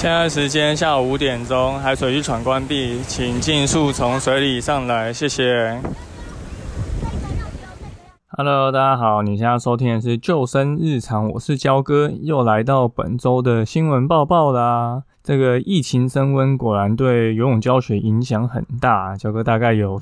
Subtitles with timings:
[0.00, 5.78] 现在时间下午五点钟，海水浴场关闭，请尽速从水里上来，谢谢。
[8.30, 15.02] Hello，大家好，你现在收听的是救生日常，我是焦哥，又来到本周的新闻报报啦。
[15.22, 19.14] 这个疫情升温，果然对游泳教学影响很大。
[19.16, 20.00] 教哥大概有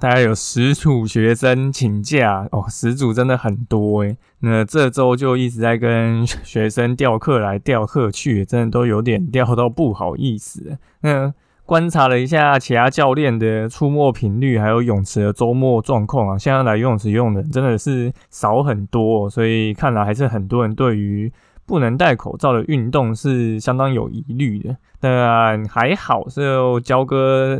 [0.00, 4.16] 大概有十组学生请假哦，十组真的很多诶。
[4.40, 10.76] 那这周就一直在跟学生调课来调课去，真的都有点调到不好意思。
[11.02, 11.32] 那
[11.64, 21.32] 观察了一下其他教练的出没频率，还有泳池的周末状况啊，现在来游泳池游泳的真的是少很多，所以看来还是很多人对于。
[21.66, 27.58] 不能戴口罩的运动是相当有疑虑的，但还好，是焦哥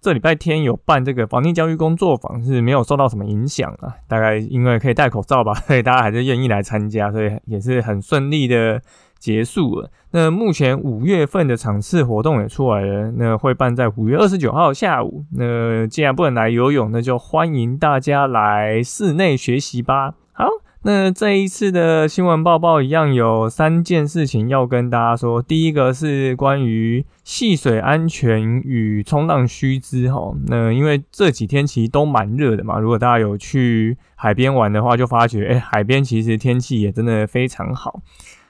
[0.00, 3.92] 这礼拜天有办这个防疫教育工作坊，是没有受到什么影响啊。
[4.06, 8.80] 大概因为可以戴口罩吧，所以大家还是愿意来参加，所以也是很顺利的
[9.18, 9.90] 结束了。
[10.12, 15.24] 那目前五月份的场次活动也出来了，那会办在五月二十九号下午。
[15.32, 20.14] 那既然不能来游泳，那就欢迎大家来室内学习吧。
[20.32, 20.46] 好。
[20.88, 25.42] 那这一次的新闻报报一样有三件事情要跟大家说。
[25.42, 30.34] 第一个是关于戏水安全与冲浪须知哈。
[30.46, 38.00] 那因为这几天其实都蛮热的嘛，如果大家有去海边玩的话，就发觉哎，海边其实天气也真的非常好。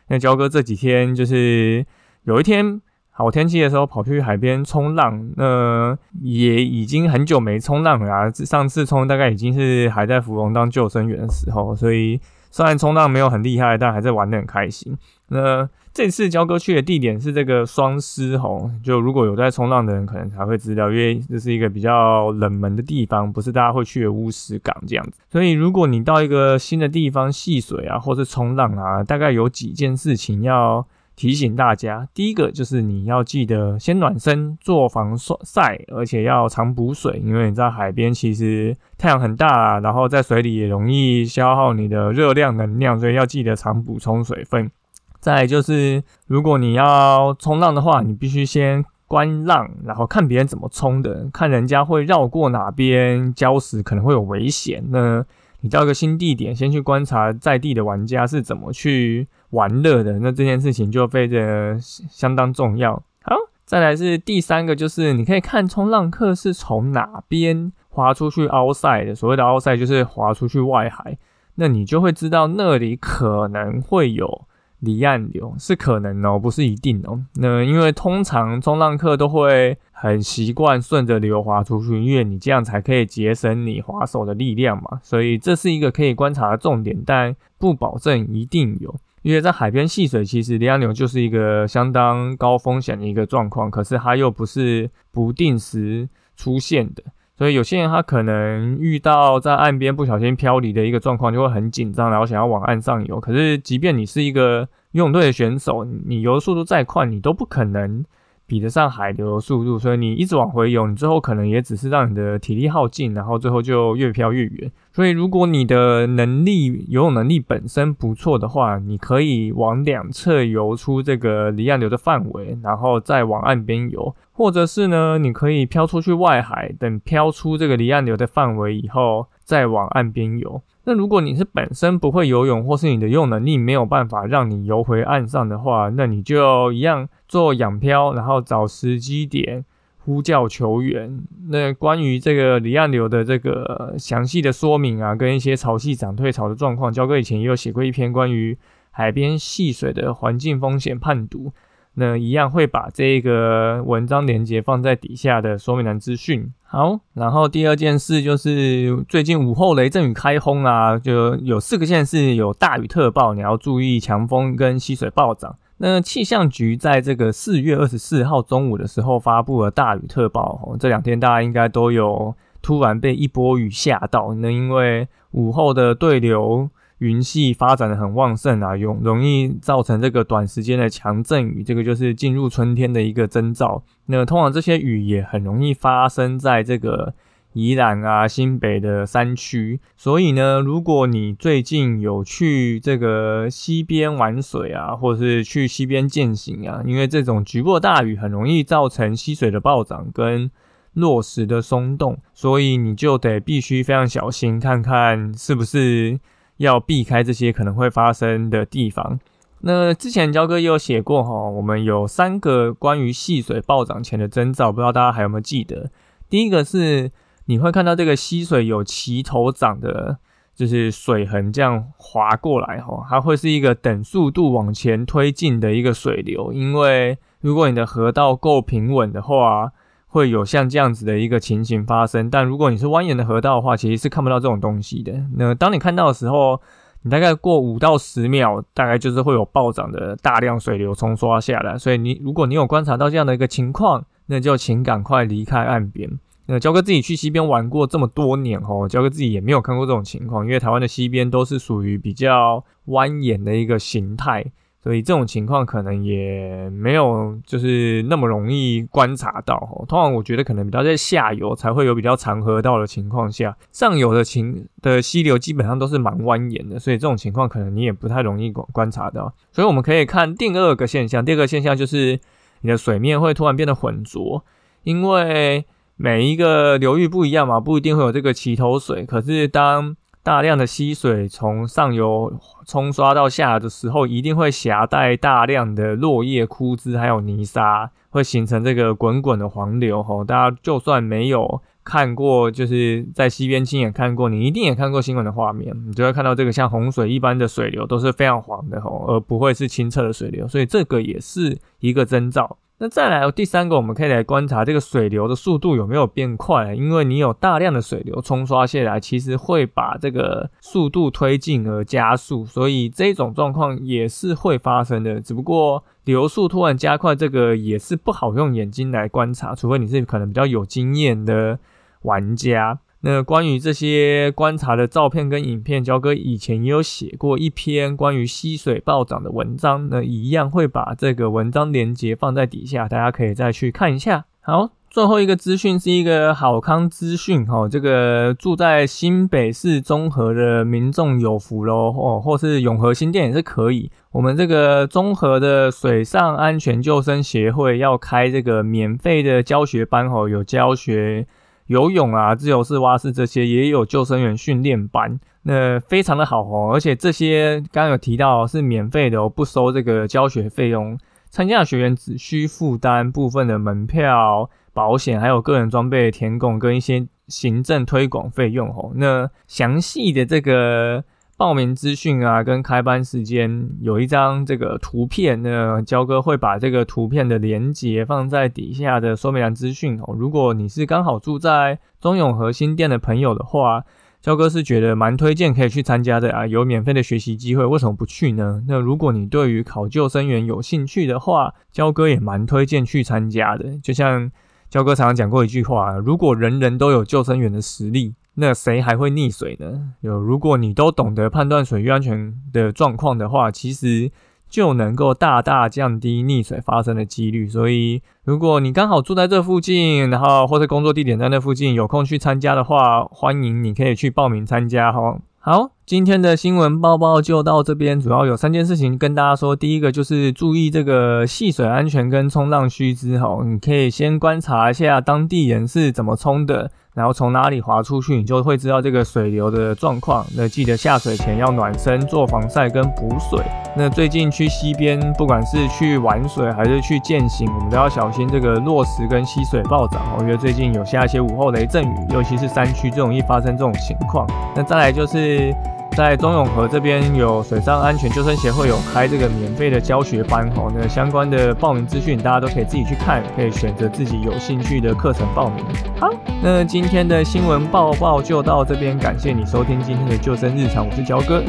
[0.06, 1.84] 那焦哥这几天就是
[2.22, 2.80] 有一天。
[3.18, 8.30] 好天气的时候跑去海边冲浪，那也已经很久没冲浪了啊。
[8.30, 12.20] 上次冲大概已经是还在芙蓉当救生员的时候，所以
[12.52, 14.96] 虽然冲浪没有很厉害，但还是玩得很开心。
[15.30, 25.18] 那这次焦哥去的地点是这个双狮吼，就如果有在冲浪的人可能才会知道，因为这是一个比较冷门的地方，不是大家会去的乌石港这样子。
[25.28, 30.86] 所以如果你到一个新的地方戏水啊，或是冲浪啊，大概有几件事情要。
[31.18, 44.70] 提醒大家，第一个就是你要记得先暖身做防晒，而且要常补水，因为你在海边其实太阳很大，然后在水里也容易消耗你的热量能量，所以要记得常补充水分。
[45.18, 54.84] 再就是，如果你要冲浪的话，你必须先观浪，然后看别人怎么冲的，看人家会绕过哪边礁石，可能会有危险。
[54.90, 55.26] 那
[55.60, 59.26] 你到一个新地点，先去观察在地的玩家是怎么去。
[59.52, 63.02] 玩乐的那这件事情就非常相当重要。
[63.22, 69.14] 好，再来是第三个，就是你可以看冲浪客是从哪边划出去凹赛的。
[69.14, 71.16] 所谓的凹赛就是划出去外海，
[71.54, 74.42] 那你就会知道那里可能会有
[74.80, 77.20] 离岸流，是可能哦，不是一定哦。
[77.34, 85.00] 那因为通常冲浪客都会很习惯顺着流滑出去，因为你这样才可以节省你划手的力量嘛。
[85.02, 88.94] 所以这是一个可以观察的重点，但不保证一定有。
[89.22, 97.02] 因为在海边戏水，其实离岸流就是一个相当高风险的一个状况，可是它又不是不定时出现的，
[97.38, 103.20] 所以有些人他可能遇到在岸边不小心漂离的一个状况，就会很紧张，然后想要往岸上游。
[103.20, 108.04] 可是即便你是一个游泳队的选手，你游的速度再快，你都不可能。
[108.48, 114.72] 比得上海流的速度，所以你一直往回游，你最后可能也只是让你的体力耗尽，然后最后就越飘越远。
[114.90, 130.60] 所以如果你的能力游泳能力本身不错的话，你可以往两侧游出这个离岸流的范围，然后再往岸边游，或者是呢，你可以飘出去外海，等飘出这个离岸流的范围以后，再往岸边游。
[130.84, 139.64] 那如果你是本身不会游泳，或是你的游泳能力没有办法让你游回岸上的话，那你就一样做仰漂，然后找时机点
[140.04, 141.22] 呼叫球员。
[141.48, 148.58] 那关于这个离岸流的这个详细的说明啊，跟一些潮汐涨退潮的状况，焦哥以前也有写过一篇关于
[148.90, 151.52] 海边戏水的环境风险判读。
[152.00, 156.52] 那一样会把这个文章连接放在底下的说明栏资讯。
[156.62, 165.56] 好，然后第二件事就是最近午后雷阵雨开轰啊，就有四个县市有大雨特报，你要注意强风跟溪水暴涨。
[165.78, 174.34] 那气象局在这个四月二十四号中午的时候发布了大雨特报，这两天大家应该都有突然被一波雨吓到。
[174.34, 176.70] 那因为午后的对流。
[176.98, 183.84] 云系发展的很旺盛啊，容容易造成这个短时间的强阵雨，这个就是进入春天的一个征兆。
[184.06, 187.14] 那通常这些雨也很容易发生在这个
[187.52, 200.50] 宜兰啊、新北的山区，所以呢，如果你最近有去这个溪边玩水啊，或者是去溪边践行啊，因为这种局部大雨很容易造成溪水的暴涨跟
[200.94, 206.18] 落石的松动，所以你就得必须非常小心，看看是不是。
[206.58, 209.18] 要避开这些可能会发生的地方。
[209.62, 215.90] 那之前焦哥也有写过哈，我们有三个关于溪水暴涨前的征兆，不知道大家还有没有记得？
[216.28, 217.10] 第一个是
[217.46, 220.18] 你会看到这个溪水有齐头涨的，
[220.54, 229.72] 就是水痕这样滑过来哈，它会是一个等速度往前推进的一个水流，因为如果你的河道够平稳的话。
[230.08, 235.12] 会有像这样子的一个情形发生，但如果你是蜿蜒的河道的话，其实是看不到这种东西的。
[235.36, 236.60] 那当你看到的时候，
[237.02, 241.78] 你大概过五到十秒，大概就是会有暴涨的大量水流冲刷下来。
[241.78, 246.10] 所以你如果你有观察到这样的一个情况，那就请赶快离开岸边。
[246.46, 254.44] 那焦哥自己去溪边玩过这么多年哦，焦哥自己也没有看过这种情况，因为台湾的溪边都是属于比较蜿蜒的一个形态。
[254.82, 259.84] 所以这种情况可能也没有就是那么容易观察到哦。
[259.88, 269.34] 通常我觉得可能比较在下游才会有比较长河道的情况下，上游的情的溪流基本上都是蛮蜿蜒的，所以这种情况可能你也不太容易观观察到。
[269.50, 272.18] 所以我们可以看第二个现象，第二个现象就是
[272.60, 274.44] 你的水面会突然变得浑浊，
[274.84, 275.64] 因为
[275.96, 279.96] 每一个流域不一样嘛，不一定会有这个齐头水，可是当
[280.28, 282.30] 大量的溪水从上游
[282.66, 290.02] 冲刷到下的时候，一定会携带大量的落叶、枯枝，还有泥沙，会形成这个滚滚的黄流。
[290.02, 300.46] 吼，大家就算没有看过，就是在溪边亲眼看过，你一定也看过新闻的画面，你就会看到这个像洪水一般的水流都是非常黄的，吼，而不会是清澈的水流。
[300.46, 302.58] 所以这个也是一个征兆。
[302.80, 315.20] 那再来第三个，我们可以来观察这个水流的速度有没有变快，因为你有大量的水流冲刷下来，其实会把这个速度推进而加速，所以这种状况也是会发生的。
[315.20, 321.58] 只不过流速突然加快，这个也是不好用眼睛来观察，除非你是可能比较有经验的
[322.02, 322.78] 玩家。
[323.00, 334.24] 那关于这些观察的照片跟影片，焦哥以前也有写过一篇关于溪水暴涨的文章，那一样会把这个文章连接放在底下，大家可以再去看一下。
[334.40, 343.92] 好，最后一个资讯是一个好康资讯哈，这个住在新北市中和的民众有福喽哦，或是永和新店也是可以。
[344.10, 351.28] 我们这个综合的水上安全救生协会要开这个免费的教学班哦，有教学。
[351.68, 356.70] 游泳啊，自由式蛙式这些也有救生员训练班，那非常的好哦。
[356.74, 360.98] 而且这些刚刚有提到是免费的哦，不收这个教学费用。
[361.30, 368.92] 参加的学员只需负担部分的门票、保险，还有个人装备的填供跟一些行政推广费用哦。
[368.96, 371.04] 那详细的这个。
[371.38, 380.16] 报名资讯啊，跟开班时间有一张这个图片，那焦哥会把这个图片的连接放在底下的说明栏资讯哦。
[380.18, 383.84] 如果你是刚好住在中永和新店的朋友的话，
[384.20, 388.64] 焦哥是觉得蛮推荐可以去参加的啊，有免费的学习机会，为什么不去呢？
[388.66, 393.78] 那如果你对于考救生员有兴趣的话，焦哥也蛮推荐去参加的。
[393.78, 394.28] 就像
[394.68, 398.16] 焦哥常常讲过一句话，如果人人都有救生员的实力。
[398.40, 399.94] 那谁还会溺水呢？
[400.00, 404.08] 有，如果你都懂得判断水域安全的状况的话，其实
[404.48, 407.48] 就能够大大降低溺水发生的几率。
[407.48, 415.18] 所以，如果你刚好住在这附近，然后或者工作地点在那附近，有空去参加的话，欢迎你可以去报名参加哈。
[415.40, 419.56] 好，今天的新闻报报就到这边，主要有三件事情跟大家说。
[419.56, 426.70] 第一个就是注意这个戏水安全跟冲浪须知哈，你可以先观察一下当地人是怎么冲的。
[426.98, 430.26] 然后从哪里滑出去，你就会知道这个水流的状况。
[430.36, 433.40] 那记得下水前要暖身、做防晒跟补水。
[433.76, 440.02] 那最近去溪边，不管是去玩水还是去健行，我们都要小心这个落石跟溪水暴涨。
[440.18, 444.26] 我觉得最近有下一些午后雷阵雨，尤其是山区，最容易发生这种情况。
[444.56, 445.54] 那再来就是。
[445.98, 455.64] 在中永和这边有水上安全救生协会有开这个免费的教学班哦，那相关的报名资讯大家都可以自己去看，可以选择自己有兴趣的课程报名。
[455.98, 456.08] 好，
[456.40, 461.42] 那今天的新闻报报就到这边，感谢你收听今天的救生日常，我是焦哥。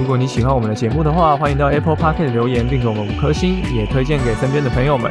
[0.00, 5.10] 如果你喜欢我们的节目的话，欢迎到 Apple Park 留言并给我们五颗星，也推荐给身边的朋友们。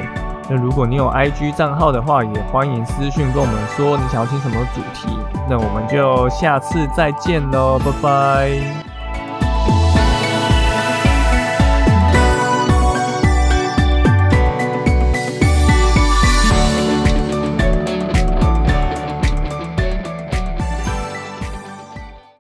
[0.50, 5.10] 那如果你有 IG 账号的话，也欢迎私讯跟我们说你想要听什么主题。
[5.50, 8.85] 那我们就下次再见喽，拜拜。